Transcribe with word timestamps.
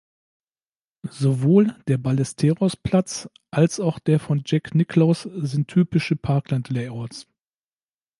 Sowohl 1.11 1.77
der 1.87 1.99
Ballesteros-Platz, 1.99 3.29
als 3.51 3.79
auch 3.79 3.99
der 3.99 4.19
von 4.19 4.41
Jack 4.43 4.73
Nicklaus, 4.73 5.29
sind 5.35 5.67
typische 5.67 6.15
Parkland-Layouts. 6.15 7.27